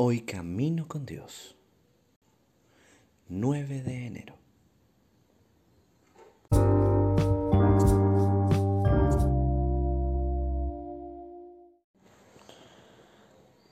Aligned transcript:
Hoy 0.00 0.20
camino 0.20 0.86
con 0.86 1.04
Dios. 1.04 1.56
9 3.26 3.82
de 3.82 4.06
enero. 4.06 4.34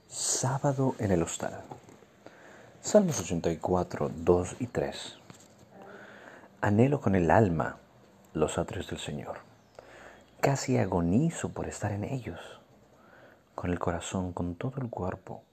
Sábado 0.08 0.96
en 0.98 1.12
el 1.12 1.22
hostal. 1.22 1.62
Salmos 2.80 3.20
84, 3.20 4.10
2 4.12 4.56
y 4.58 4.66
3. 4.66 5.18
Anhelo 6.60 7.00
con 7.00 7.14
el 7.14 7.30
alma 7.30 7.78
los 8.34 8.58
atrios 8.58 8.88
del 8.88 8.98
Señor. 8.98 9.36
Casi 10.40 10.76
agonizo 10.76 11.50
por 11.50 11.68
estar 11.68 11.92
en 11.92 12.02
ellos. 12.02 12.40
Con 13.54 13.70
el 13.70 13.78
corazón, 13.78 14.32
con 14.32 14.56
todo 14.56 14.82
el 14.82 14.90
cuerpo 14.90 15.44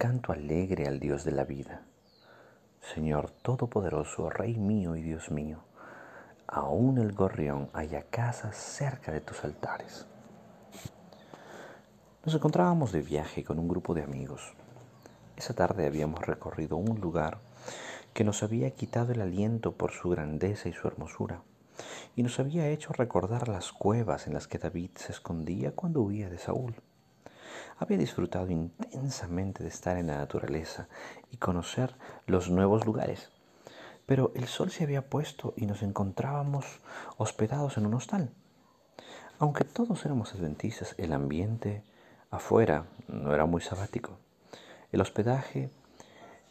canto 0.00 0.32
alegre 0.32 0.86
al 0.88 0.98
Dios 0.98 1.24
de 1.24 1.32
la 1.32 1.44
vida. 1.44 1.82
Señor 2.94 3.30
Todopoderoso, 3.30 4.30
Rey 4.30 4.56
mío 4.56 4.96
y 4.96 5.02
Dios 5.02 5.30
mío, 5.30 5.58
aún 6.46 6.96
el 6.96 7.12
gorrión 7.12 7.68
haya 7.74 8.04
casas 8.04 8.56
cerca 8.56 9.12
de 9.12 9.20
tus 9.20 9.44
altares. 9.44 10.06
Nos 12.24 12.34
encontrábamos 12.34 12.92
de 12.92 13.02
viaje 13.02 13.44
con 13.44 13.58
un 13.58 13.68
grupo 13.68 13.92
de 13.92 14.02
amigos. 14.02 14.54
Esa 15.36 15.52
tarde 15.52 15.84
habíamos 15.84 16.26
recorrido 16.26 16.78
un 16.78 16.98
lugar 16.98 17.36
que 18.14 18.24
nos 18.24 18.42
había 18.42 18.70
quitado 18.70 19.12
el 19.12 19.20
aliento 19.20 19.72
por 19.72 19.90
su 19.90 20.08
grandeza 20.08 20.70
y 20.70 20.72
su 20.72 20.88
hermosura, 20.88 21.42
y 22.16 22.22
nos 22.22 22.40
había 22.40 22.68
hecho 22.68 22.94
recordar 22.94 23.48
las 23.48 23.70
cuevas 23.70 24.26
en 24.26 24.32
las 24.32 24.48
que 24.48 24.56
David 24.56 24.92
se 24.94 25.12
escondía 25.12 25.72
cuando 25.72 26.00
huía 26.00 26.30
de 26.30 26.38
Saúl. 26.38 26.74
Había 27.80 27.96
disfrutado 27.96 28.50
intensamente 28.50 29.62
de 29.62 29.70
estar 29.70 29.96
en 29.96 30.08
la 30.08 30.18
naturaleza 30.18 30.86
y 31.30 31.38
conocer 31.38 31.94
los 32.26 32.50
nuevos 32.50 32.84
lugares. 32.84 33.30
Pero 34.04 34.32
el 34.34 34.48
sol 34.48 34.70
se 34.70 34.84
había 34.84 35.08
puesto 35.08 35.54
y 35.56 35.64
nos 35.64 35.82
encontrábamos 35.82 36.66
hospedados 37.16 37.78
en 37.78 37.86
un 37.86 37.94
hostal. 37.94 38.28
Aunque 39.38 39.64
todos 39.64 40.04
éramos 40.04 40.34
adventistas, 40.34 40.94
el 40.98 41.14
ambiente 41.14 41.82
afuera 42.30 42.84
no 43.08 43.32
era 43.32 43.46
muy 43.46 43.62
sabático. 43.62 44.18
El 44.92 45.00
hospedaje 45.00 45.70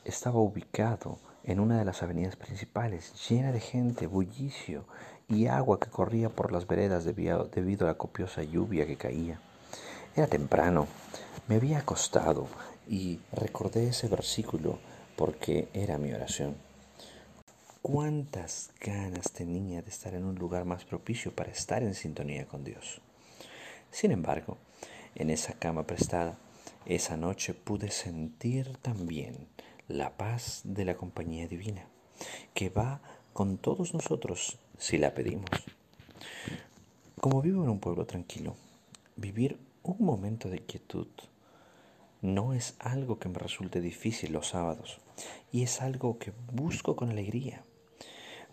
estaba 0.05 0.39
ubicado 0.39 1.19
en 1.43 1.59
una 1.59 1.77
de 1.77 1.85
las 1.85 2.01
avenidas 2.01 2.37
principales, 2.37 3.29
llena 3.29 3.51
de 3.51 3.59
gente, 3.59 4.07
bullicio 4.07 4.85
y 5.27 5.45
agua 5.45 5.79
que 5.79 5.91
corría 5.91 6.29
por 6.29 6.51
las 6.51 6.65
veredas 6.65 7.05
debido 7.05 7.85
a 7.85 7.89
la 7.91 7.97
copiosa 7.99 8.41
lluvia 8.41 8.87
que 8.87 8.97
caía. 8.97 9.39
Era 10.19 10.27
temprano, 10.27 10.85
me 11.47 11.55
había 11.55 11.77
acostado 11.77 12.49
y 12.89 13.21
recordé 13.31 13.87
ese 13.87 14.09
versículo 14.09 14.77
porque 15.15 15.69
era 15.73 15.97
mi 15.97 16.11
oración. 16.11 16.57
Cuántas 17.81 18.71
ganas 18.81 19.31
tenía 19.31 19.81
de 19.81 19.89
estar 19.89 20.13
en 20.15 20.25
un 20.25 20.35
lugar 20.35 20.65
más 20.65 20.83
propicio 20.83 21.33
para 21.33 21.51
estar 21.51 21.83
en 21.83 21.93
sintonía 21.93 22.45
con 22.47 22.65
Dios. 22.65 22.99
Sin 23.91 24.11
embargo, 24.11 24.57
en 25.15 25.29
esa 25.29 25.53
cama 25.53 25.87
prestada, 25.87 26.37
esa 26.85 27.15
noche 27.15 27.53
pude 27.53 27.89
sentir 27.89 28.75
también 28.81 29.47
la 29.87 30.17
paz 30.17 30.59
de 30.65 30.83
la 30.83 30.97
compañía 30.97 31.47
divina, 31.47 31.85
que 32.53 32.69
va 32.69 32.99
con 33.31 33.57
todos 33.57 33.93
nosotros 33.93 34.59
si 34.77 34.97
la 34.97 35.13
pedimos. 35.13 35.49
Como 37.21 37.41
vivo 37.41 37.63
en 37.63 37.69
un 37.69 37.79
pueblo 37.79 38.05
tranquilo, 38.05 38.57
vivir 39.15 39.68
un 39.89 40.05
momento 40.05 40.49
de 40.49 40.59
quietud 40.59 41.07
no 42.21 42.53
es 42.53 42.75
algo 42.79 43.17
que 43.17 43.29
me 43.29 43.39
resulte 43.39 43.81
difícil 43.81 44.33
los 44.33 44.49
sábados 44.49 44.99
y 45.51 45.63
es 45.63 45.81
algo 45.81 46.19
que 46.19 46.31
busco 46.51 46.95
con 46.95 47.09
alegría. 47.09 47.63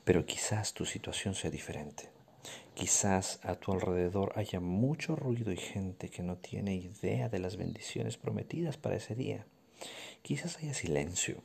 Pero 0.04 0.24
quizás 0.24 0.72
tu 0.72 0.86
situación 0.86 1.34
sea 1.34 1.50
diferente. 1.50 2.10
Quizás 2.74 3.40
a 3.42 3.56
tu 3.56 3.72
alrededor 3.72 4.32
haya 4.36 4.60
mucho 4.60 5.14
ruido 5.14 5.52
y 5.52 5.56
gente 5.56 6.08
que 6.08 6.22
no 6.22 6.36
tiene 6.36 6.74
idea 6.76 7.28
de 7.28 7.38
las 7.38 7.56
bendiciones 7.56 8.16
prometidas 8.16 8.78
para 8.78 8.96
ese 8.96 9.14
día. 9.14 9.46
Quizás 10.22 10.56
haya 10.58 10.72
silencio, 10.72 11.42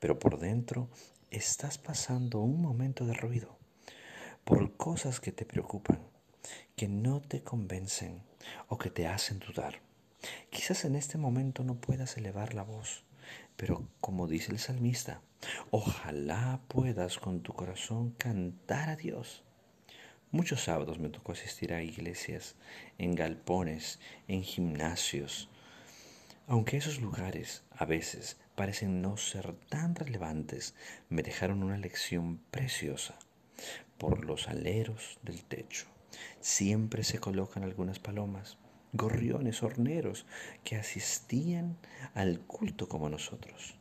pero 0.00 0.18
por 0.18 0.38
dentro 0.38 0.88
estás 1.30 1.78
pasando 1.78 2.40
un 2.40 2.60
momento 2.60 3.06
de 3.06 3.14
ruido 3.14 3.56
por 4.44 4.76
cosas 4.76 5.20
que 5.20 5.30
te 5.30 5.44
preocupan, 5.44 6.00
que 6.78 6.86
no 6.86 7.20
te 7.20 7.42
convencen 7.42 8.22
o 8.68 8.78
que 8.78 8.88
te 8.88 9.08
hacen 9.08 9.40
dudar. 9.40 9.80
Quizás 10.48 10.84
en 10.84 10.94
este 10.94 11.18
momento 11.18 11.64
no 11.64 11.74
puedas 11.74 12.16
elevar 12.16 12.54
la 12.54 12.62
voz, 12.62 13.02
pero 13.56 13.88
como 14.00 14.28
dice 14.28 14.52
el 14.52 14.60
salmista, 14.60 15.20
ojalá 15.72 16.60
puedas 16.68 17.18
con 17.18 17.42
tu 17.42 17.52
corazón 17.52 18.12
cantar 18.12 18.90
a 18.90 18.96
Dios. 18.96 19.42
Muchos 20.30 20.62
sábados 20.62 21.00
me 21.00 21.08
tocó 21.08 21.32
asistir 21.32 21.72
a 21.72 21.82
iglesias, 21.82 22.54
en 22.96 23.16
galpones, 23.16 23.98
en 24.28 24.44
gimnasios. 24.44 25.48
Aunque 26.46 26.76
esos 26.76 27.00
lugares 27.00 27.64
a 27.72 27.86
veces 27.86 28.36
parecen 28.54 29.02
no 29.02 29.16
ser 29.16 29.52
tan 29.68 29.96
relevantes, 29.96 30.76
me 31.08 31.24
dejaron 31.24 31.64
una 31.64 31.76
lección 31.76 32.38
preciosa 32.52 33.18
por 33.98 34.24
los 34.24 34.46
aleros 34.46 35.18
del 35.24 35.42
techo. 35.42 35.97
Siempre 36.40 37.04
se 37.04 37.18
colocan 37.18 37.62
algunas 37.62 37.98
palomas 37.98 38.58
gorriones 38.92 39.62
horneros 39.62 40.26
que 40.64 40.76
asistían 40.76 41.76
al 42.14 42.40
culto 42.40 42.88
como 42.88 43.08
nosotros. 43.08 43.76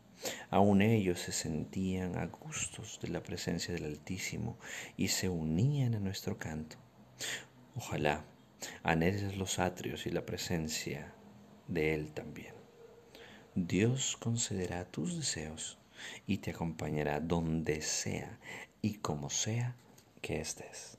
Aún 0.50 0.82
ellos 0.82 1.20
se 1.20 1.32
sentían 1.32 2.18
a 2.18 2.26
gustos 2.26 3.00
de 3.02 3.10
la 3.10 3.22
presencia 3.22 3.74
del 3.74 3.86
Altísimo 3.86 4.58
y 4.98 5.10
se 5.10 5.30
unían 5.30 5.96
a 5.96 6.00
nuestro 6.00 6.38
canto. 6.38 6.78
Ojalá 7.76 8.26
anheles 8.84 9.38
los 9.38 9.60
atrios 9.60 10.08
y 10.08 10.10
la 10.10 10.26
presencia 10.26 11.14
de 11.68 11.94
Él 11.94 12.12
también. 12.14 12.56
Dios 13.56 14.18
concederá 14.18 14.86
tus 14.86 15.16
deseos 15.16 15.78
y 16.26 16.38
te 16.40 16.52
acompañará 16.52 17.20
donde 17.20 17.82
sea 17.82 18.40
y 18.82 18.96
como 18.96 19.30
sea 19.30 19.76
que 20.22 20.40
estés. 20.42 20.98